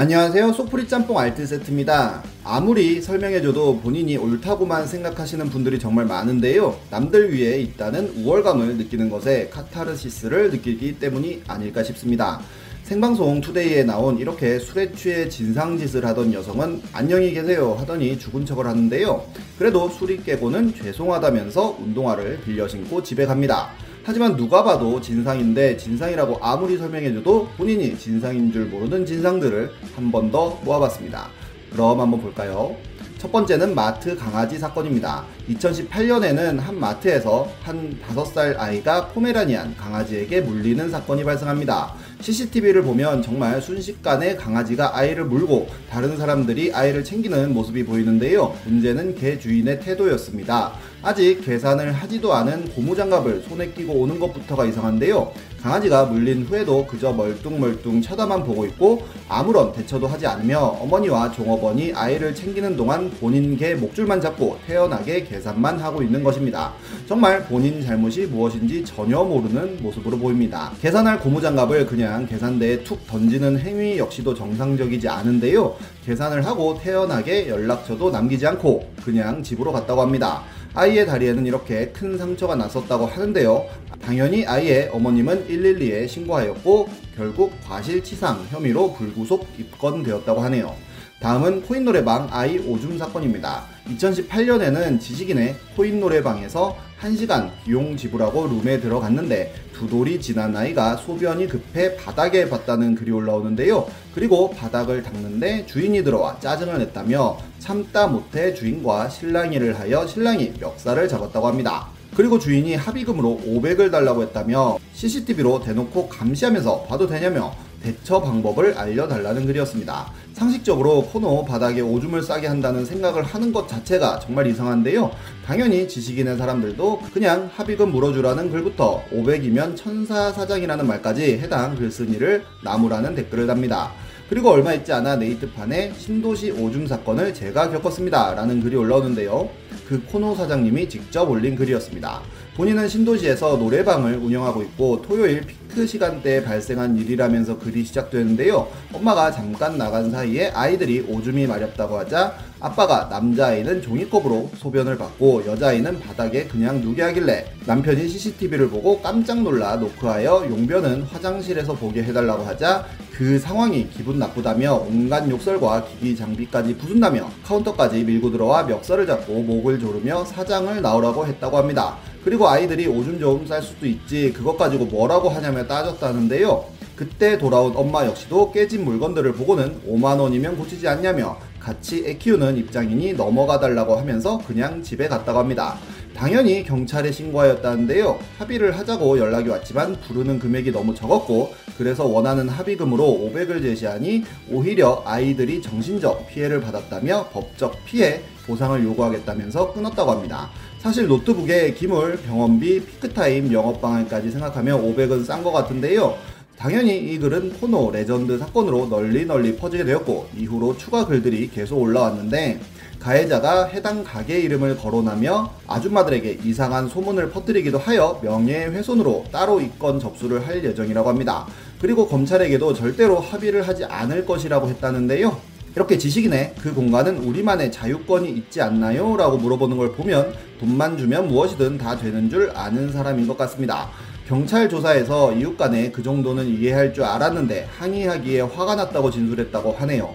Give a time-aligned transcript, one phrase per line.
[0.00, 0.52] 안녕하세요.
[0.52, 2.22] 소프리 짬뽕 알뜰 세트입니다.
[2.44, 6.78] 아무리 설명해줘도 본인이 옳다고만 생각하시는 분들이 정말 많은데요.
[6.88, 12.40] 남들 위에 있다는 우월감을 느끼는 것에 카타르시스를 느끼기 때문이 아닐까 싶습니다.
[12.84, 19.26] 생방송 투데이에 나온 이렇게 술에 취해 진상짓을 하던 여성은 안녕히 계세요 하더니 죽은 척을 하는데요.
[19.58, 23.70] 그래도 술이 깨고는 죄송하다면서 운동화를 빌려 신고 집에 갑니다.
[24.08, 30.58] 하지만 누가 봐도 진상인데 진상이라고 아무리 설명해줘도 본인이 진상인 줄 모르는 진상들을 한 번 더
[30.64, 31.28] 모아봤습니다.
[31.70, 32.74] 그럼 한번 볼까요?
[33.18, 35.24] 첫 번째는 마트 강아지 사건입니다.
[35.50, 41.92] 2018년에는 한 마트에서 한 5살 아이가 포메라니안 강아지에게 물리는 사건이 발생합니다.
[42.20, 48.56] CCTV를 보면 정말 순식간에 강아지가 아이를 물고 다른 사람들이 아이를 챙기는 모습이 보이는데요.
[48.64, 50.72] 문제는 개 주인의 태도였습니다.
[51.00, 55.32] 아직 계산을 하지도 않은 고무장갑을 손에 끼고 오는 것부터가 이상한데요.
[55.62, 62.34] 강아지가 물린 후에도 그저 멀뚱멀뚱 쳐다만 보고 있고 아무런 대처도 하지 않으며 어머니와 종업원이 아이를
[62.34, 66.72] 챙기는 동안 본인 개 목줄만 잡고 태연하게 계산만 하고 있는 것입니다.
[67.06, 70.72] 정말 본인 잘못이 무엇인지 전혀 모르는 모습으로 보입니다.
[70.80, 75.76] 계산할 고무장갑을 그냥 계산대에 툭 던지는 행위 역시도 정상적이지 않은데요.
[76.04, 80.42] 계산을 하고 태연하게 연락처도 남기지 않고 그냥 집으로 갔다고 합니다.
[80.78, 83.66] 아이의 다리에는 이렇게 큰 상처가 났었다고 하는데요.
[84.00, 90.76] 당연히 아이의 어머님은 112에 신고하였고 결국 과실치상 혐의로 불구속 입건되었다고 하네요.
[91.20, 93.64] 다음은 코인 노래방 아이 오줌 사건입니다.
[93.88, 101.96] 2018년에는 지식인의 코인 노래방에서 1시간 비용 지불하고 룸에 들어갔는데 두 돌이 지난 아이가 소변이 급해
[101.96, 103.88] 바닥에 봤다는 글이 올라오는데요.
[104.14, 111.48] 그리고 바닥을 닦는데 주인이 들어와 짜증을 냈다며 참다 못해 주인과 신랑이를 하여 신랑이 멱살을 잡았다고
[111.48, 111.88] 합니다.
[112.16, 120.12] 그리고 주인이 합의금으로 500을 달라고 했다며 CCTV로 대놓고 감시하면서 봐도 되냐며 대처 방법을 알려달라는 글이었습니다.
[120.32, 125.10] 상식적으로 코너 바닥에 오줌을 싸게 한다는 생각을 하는 것 자체가 정말 이상한데요.
[125.44, 133.46] 당연히 지식인의 사람들도 그냥 합의금 물어주라는 글부터 500이면 천사 사장이라는 말까지 해당 글쓴이를 나무라는 댓글을
[133.46, 133.90] 답니다.
[134.28, 138.34] 그리고 얼마 있지 않아 네이트판에 신도시 오줌 사건을 제가 겪었습니다.
[138.34, 139.48] 라는 글이 올라오는데요.
[139.88, 142.20] 그 코노 사장님이 직접 올린 글이었습니다.
[142.58, 148.66] 본인은 신도시에서 노래방을 운영하고 있고 토요일 피크 시간대에 발생한 일이라면서 글이 시작되는데요.
[148.92, 156.44] 엄마가 잠깐 나간 사이에 아이들이 오줌이 마렵다고 하자 아빠가 남자아이는 종이컵으로 소변을 받고 여자아이는 바닥에
[156.46, 163.38] 그냥 누게 하길래 남편이 CCTV를 보고 깜짝 놀라 노크하여 용변은 화장실에서 보게 해달라고 하자 그
[163.38, 170.24] 상황이 기분 나쁘다며 온갖 욕설과 기기 장비까지 부순다며 카운터까지 밀고 들어와 멱살을 잡고 목을 조르며
[170.24, 171.96] 사장을 나오라고 했다고 합니다.
[172.24, 176.77] 그리고 아이들이 오줌 좀 쌀 수도 있지 그것 가지고 뭐라고 하냐며 따졌다는데요.
[176.98, 183.60] 그때 돌아온 엄마 역시도 깨진 물건들을 보고는 5만원이면 고치지 않냐며 같이 애 키우는 입장이니 넘어가
[183.60, 185.78] 달라고 하면서 그냥 집에 갔다고 합니다.
[186.12, 188.18] 당연히 경찰에 신고하였다는데요.
[188.38, 195.62] 합의를 하자고 연락이 왔지만 부르는 금액이 너무 적었고 그래서 원하는 합의금으로 500을 제시하니 오히려 아이들이
[195.62, 200.50] 정신적 피해를 받았다며 법적 피해 보상을 요구하겠다면서 끊었다고 합니다.
[200.78, 206.16] 사실 노트북에 기물, 병원비, 피크타임, 영업방해까지 생각하면 500은 싼 것 같은데요.
[206.58, 212.60] 당연히 이 글은 코노 레전드 사건으로 널리 널리 퍼지게 되었고 이후로 추가 글들이 계속 올라왔는데
[212.98, 220.64] 가해자가 해당 가게 이름을 거론하며 아줌마들에게 이상한 소문을 퍼뜨리기도 하여 명예훼손으로 따로 입건 접수를 할
[220.64, 221.46] 예정이라고 합니다.
[221.80, 225.40] 그리고 검찰에게도 절대로 합의를 하지 않을 것이라고 했다는데요.
[225.76, 229.16] 이렇게 지식인의 그 공간은 우리만의 자유권이 있지 않나요?
[229.16, 233.88] 라고 물어보는 걸 보면 돈만 주면 무엇이든 다 되는 줄 아는 사람인 것 같습니다.
[234.28, 240.14] 경찰 조사에서 이웃 간에 그 정도는 이해할 줄 알았는데 항의하기에 화가 났다고 진술했다고 하네요.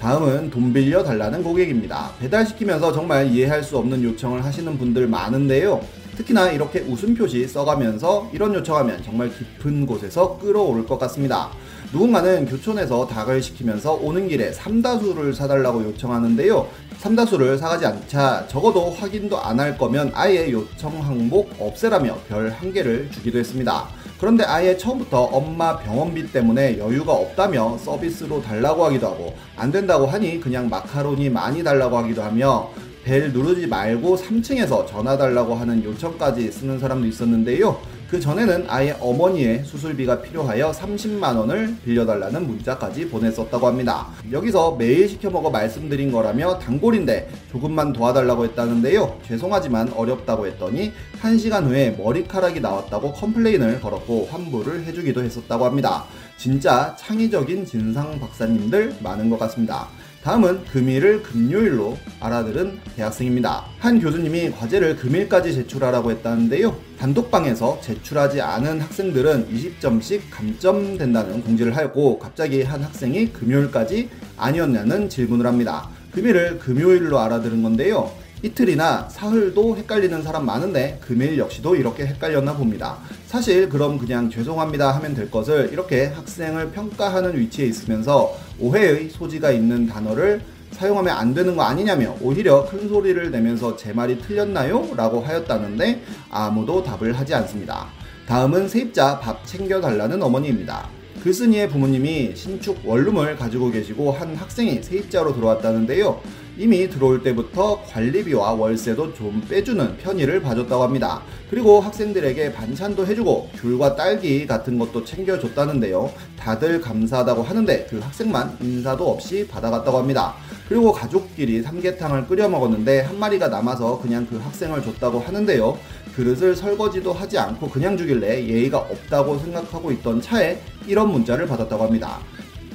[0.00, 2.12] 다음은 돈 빌려 달라는 고객입니다.
[2.20, 5.80] 배달시키면서 정말 이해할 수 없는 요청을 하시는 분들 많은데요.
[6.16, 11.50] 특히나 이렇게 웃음 표시 써가면서 이런 요청하면 정말 깊은 곳에서 끌어올 것 같습니다.
[11.92, 16.68] 누군가는 교촌에서 닭을 시키면서 오는 길에 삼다수를 사달라고 요청하는데요.
[16.98, 23.10] 삼다수를 사가지 않자 적어도 확인도 안 할 거면 아예 요청 항목 없애라며 별 한 개를
[23.10, 23.88] 주기도 했습니다.
[24.20, 30.40] 그런데 아예 처음부터 엄마 병원비 때문에 여유가 없다며 서비스로 달라고 하기도 하고 안 된다고 하니
[30.40, 32.68] 그냥 마카로니 많이 달라고 하기도 하며
[33.04, 37.80] 벨 누르지 말고 3층에서 전화 달라고 하는 요청까지 쓰는 사람도 있었는데요.
[38.08, 44.06] 그 전에는 아예 어머니의 수술비가 필요하여 30만 원을 빌려달라는 문자까지 보냈었다고 합니다.
[44.32, 49.20] 여기서 매일 시켜 먹어 말씀드린 거라며 단골인데 조금만 도와달라고 했다는데요.
[49.26, 56.04] 죄송하지만 어렵다고 했더니 1시간 후에 머리카락이 나왔다고 complain을 걸었고 환불을 해주기도 했었다고 합니다.
[56.38, 59.88] 진짜 창의적인 진상 박사님들 많은 것 같습니다.
[60.28, 63.64] 다음은 금일을 금요일로 알아들은 대학생입니다.
[63.78, 66.76] 한 교수님이 과제를 금일까지 제출하라고 했다는데요.
[66.98, 75.88] 단독방에서 제출하지 않은 학생들은 20점씩 감점된다는 공지를 하고 갑자기 한 학생이 금요일까지 아니었냐는 질문을 합니다.
[76.12, 78.12] 금일을 금요일로 알아들은 건데요.
[78.42, 82.98] 이틀이나 사흘도 헷갈리는 사람 많은데 금일 역시도 이렇게 헷갈렸나 봅니다.
[83.26, 89.86] 사실 그럼 그냥 죄송합니다 하면 될 것을 이렇게 학생을 평가하는 위치에 있으면서 오해의 소지가 있는
[89.86, 90.40] 단어를
[90.70, 94.94] 사용하면 안 되는 거 아니냐며 오히려 큰 소리를 내면서 제 말이 틀렸나요?
[94.96, 97.88] 라고 하였다는데 아무도 답을 하지 않습니다.
[98.26, 100.97] 다음은 세입자 밥 챙겨달라는 어머니입니다.
[101.22, 106.20] 글쓴이의 부모님이 신축 원룸을 가지고 계시고 한 학생이 세입자로 들어왔다는데요.
[106.56, 111.22] 이미 들어올 때부터 관리비와 월세도 좀 빼주는 편의를 봐줬다고 합니다.
[111.50, 116.10] 그리고 학생들에게 반찬도 해주고 귤과 딸기 같은 것도 챙겨줬다는데요.
[116.36, 120.34] 다들 감사하다고 하는데 그 학생만 인사도 없이 받아갔다고 합니다.
[120.68, 125.78] 그리고 가족끼리 삼계탕을 끓여 먹었는데 한 마리가 남아서 그냥 그 학생을 줬다고 하는데요.
[126.18, 132.18] 그릇을 설거지도 하지 않고 그냥 주길래 예의가 없다고 생각하고 있던 차에 이런 문자를 받았다고 합니다.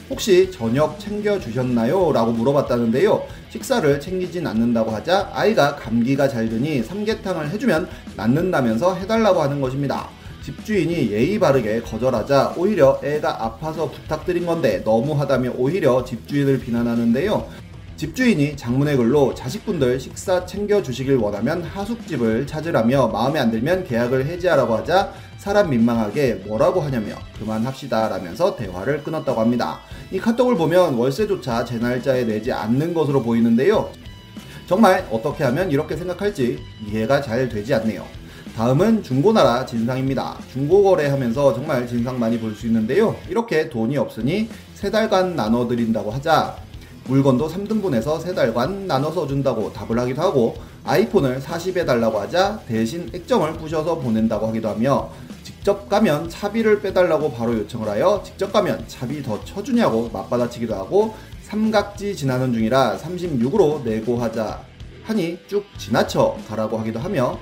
[0.10, 2.14] 혹시 저녁 챙겨주셨나요?
[2.14, 3.22] 라고 물어봤다는데요.
[3.50, 10.08] 식사를 챙기진 않는다고 하자 아이가 감기가 잘 드니 삼계탕을 해주면 낫는다면서 해달라고 하는 것입니다.
[10.42, 17.63] 집주인이 예의 바르게 거절하자 오히려 애가 아파서 부탁드린 건데 너무하다며 오히려 집주인을 비난하는데요.
[18.04, 25.14] 집주인이 장문의 글로 자식분들 식사 챙겨주시길 원하면 하숙집을 찾으라며 마음에 안 들면 계약을 해지하라고 하자
[25.38, 29.80] 사람 민망하게 뭐라고 하냐며 그만합시다 라면서 대화를 끊었다고 합니다.
[30.12, 33.90] 이 카톡을 보면 월세조차 제 날짜에 내지 않는 것으로 보이는데요.
[34.68, 38.06] 정말 어떻게 하면 이렇게 생각할지 이해가 잘 되지 않네요.
[38.58, 40.40] 다음은 중고나라 진상입니다.
[40.52, 43.16] 중고거래 하면서 정말 진상 많이 볼 수 있는데요.
[43.30, 46.58] 이렇게 돈이 없으니 세 달간 나눠드린다고 하자
[47.06, 50.56] 물건도 3등분해서 3달간 나눠서 준다고 답을 하기도 하고
[50.86, 55.10] 아이폰을 40에 달라고 하자 대신 액정을 부셔서 보낸다고 하기도 하며
[55.44, 61.14] 직접 가면 차비를 빼달라고 바로 요청을 하여 직접 가면 차비 더 쳐주냐고 맞받아치기도 하고
[61.44, 64.62] 삼각지 지나는 중이라 36으로 내고 하자
[65.04, 67.38] 하니 쭉 지나쳐 가라고 하기도 하며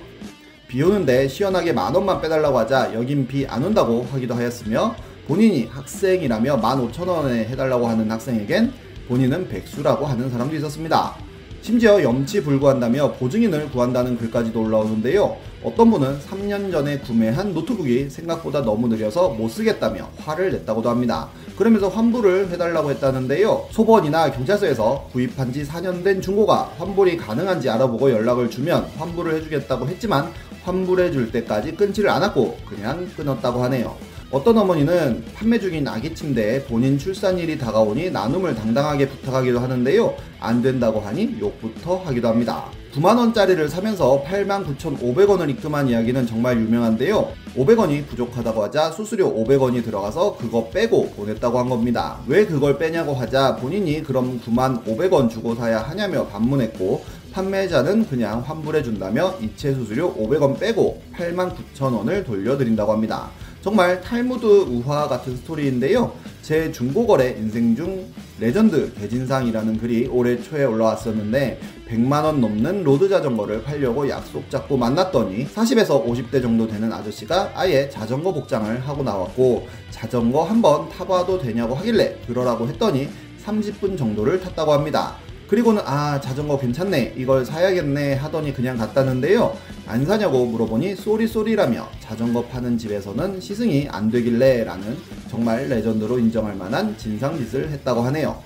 [0.67, 4.95] 비 오는데 시원하게 만 원만 빼달라고 하자 여긴 비 안 온다고 하기도 하였으며
[5.27, 8.73] 본인이 학생이라며 15,000원에 해달라고 하는 학생에겐
[9.07, 11.15] 본인은 백수라고 하는 사람도 있었습니다.
[11.61, 15.37] 심지어 염치 불구한다며 보증인을 구한다는 글까지도 올라오는데요.
[15.63, 21.29] 어떤 분은 3년 전에 구매한 노트북이 생각보다 너무 느려서 못 쓰겠다며 화를 냈다고도 합니다.
[21.55, 23.67] 그러면서 환불을 해달라고 했다는데요.
[23.69, 30.31] 소보원이나 경찰서에서 구입한 지 4년 된 중고가 환불이 가능한지 알아보고 연락을 주면 환불을 해주겠다고 했지만
[30.63, 33.95] 환불해 줄 때까지 끊지를 않았고 그냥 끊었다고 하네요.
[34.31, 40.15] 어떤 어머니는 판매 중인 아기 침대에 본인 출산일이 다가오니 나눔을 당당하게 부탁하기도 하는데요.
[40.39, 42.67] 안 된다고 하니 욕부터 하기도 합니다.
[42.93, 47.29] 9만원짜리를 사면서 89,500원을 입금한 이야기는 정말 유명한데요.
[47.57, 52.19] 500원이 부족하다고 하자 수수료 500원이 들어가서 그거 빼고 보냈다고 한 겁니다.
[52.25, 57.03] 왜 그걸 빼냐고 하자 본인이 그럼 9만 500원 주고 사야 하냐며 반문했고
[57.33, 63.29] 판매자는 그냥 환불해준다며 이체 수수료 500원 빼고 89,000원을 돌려드린다고 합니다.
[63.61, 66.13] 정말 탈무드 우화 같은 스토리인데요.
[66.41, 74.09] 제 중고거래 인생 중 레전드 대진상이라는 글이 올해 초에 올라왔었는데 100만원 넘는 로드 자전거를 팔려고
[74.09, 80.89] 약속 잡고 만났더니 40에서 50대 정도 되는 아저씨가 아예 자전거 복장을 하고 나왔고 자전거 한번
[80.89, 83.09] 타봐도 되냐고 하길래 그러라고 했더니
[83.45, 85.17] 30분 정도를 탔다고 합니다.
[85.51, 89.53] 그리고는 아 자전거 괜찮네 이걸 사야겠네 하더니 그냥 갔다는데요
[89.85, 94.95] 안 사냐고 물어보니 sorry sorry라며 자전거 파는 집에서는 시승이 안 되길래 라는
[95.29, 98.41] 정말 레전드로 인정할 만한 진상짓을 했다고 하네요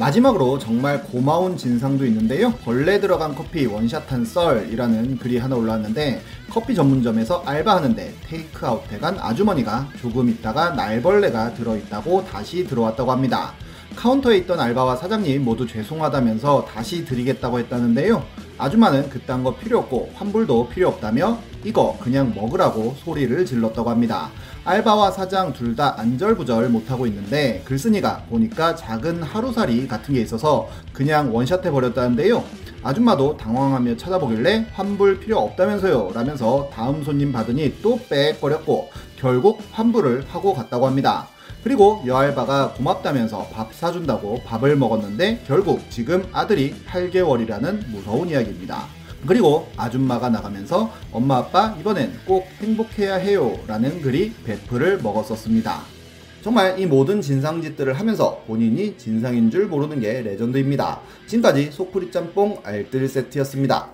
[0.00, 2.52] 마지막으로 정말 고마운 진상도 있는데요.
[2.64, 9.88] 벌레 들어간 커피 원샷한 썰이라는 글이 하나 올라왔는데 커피 전문점에서 알바하는데 테이크아웃 해 간 아주머니가
[10.02, 13.54] 조금 있다가 날벌레가 들어있다고 다시 들어왔다고 합니다.
[13.94, 18.24] 카운터에 있던 알바와 사장님 모두 죄송하다면서 다시 드리겠다고 했다는데요.
[18.58, 24.30] 아줌마는 그딴 거 필요 없고 환불도 필요 없다며 이거 그냥 먹으라고 소리를 질렀다고 합니다.
[24.64, 31.34] 알바와 사장 둘 다 안절부절 못하고 있는데 글쓴이가 보니까 작은 하루살이 같은 게 있어서 그냥
[31.34, 32.42] 원샷해 버렸다는데요.
[32.86, 40.54] 아줌마도 당황하며 쳐다보길래 환불 필요 없다면서요 라면서 다음 손님 받으니 또 빽거렸고 결국 환불을 하고
[40.54, 41.26] 갔다고 합니다.
[41.64, 48.84] 그리고 여알바가 고맙다면서 밥 사준다고 밥을 먹었는데 결국 지금 아들이 8개월이라는 무서운 이야기입니다.
[49.26, 55.80] 그리고 아줌마가 나가면서 엄마 아빠 이번엔 꼭 행복해야 해요 라는 글이 베프를 먹었었습니다.
[56.46, 61.00] 정말 이 모든 진상짓들을 하면서 본인이 진상인 줄 모르는 게 레전드입니다.
[61.26, 63.90] 지금까지 속풀이 짬뽕 알뜰 세트였습니다.